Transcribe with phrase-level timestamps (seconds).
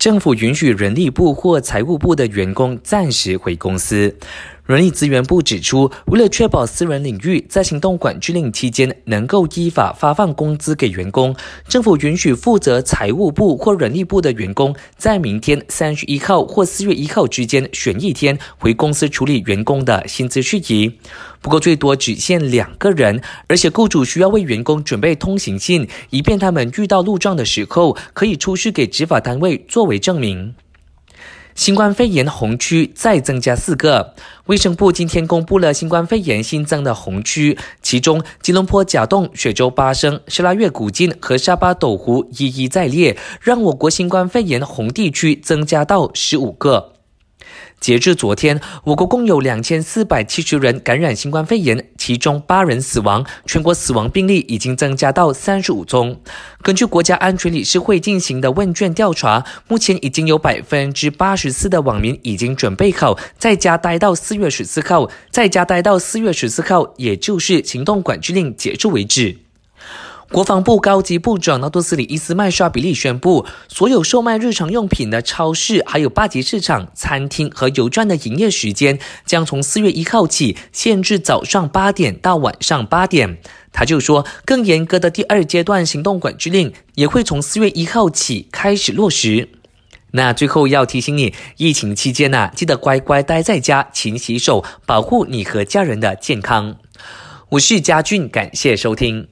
[0.00, 4.16] 政府允许人力部或财务部的员工暂时回公司。
[4.70, 11.34] 人力资源部指出，为了确保私人领域在行动管制令期间能够依法发放工资给员工，
[11.66, 20.88] 政府允许负责财务部或人力部的员工在明天三十一号或四月一号之间选一天回公司处理员工的薪资事宜。
[21.42, 30.54] 不过，最多只限两个人，而且雇主需要为员工准备通行信，以便他们遇到路障的时候可以出示给执法单位作为证明。
[31.60, 34.14] 新冠肺炎红区再增加四个，
[34.46, 46.94] 卫生部今天公布了新冠肺炎新增的红区，其中吉隆坡甲洞、雪州巴生、沙拉越古晋和沙巴斗湖一一在列，让我国新冠肺炎红地区增加到十五个。
[47.80, 56.20] 截至昨天，我国共有两千四百七十人感染新冠肺炎，其中八人死亡，全国死亡病例已经增加到三十五宗。
[56.62, 69.38] 根据国家安全理事会进行的问卷调查，目前已经有百分之八十四的网民已经准备好在家待到四月十四号，在家待到四月十四号，也就是行动管制令结束为止。
[70.32, 83.38] 国防部高级部长纳多斯里伊斯麦沙比利宣布，所有售卖日常用品的超市、还有八级市场、餐厅和邮站的营业时间，将从四月一号起限制早上八点到晚上八点。
[83.72, 89.48] 他就说，更严格的第二阶段行动管制令也会从四月一号起开始落实。
[90.12, 96.76] 那最后要提醒你，疫情期间呢，记得乖乖待在家，勤洗手，保护你和家人的健康。
[97.50, 99.26] 我是嘉俊，感谢收听。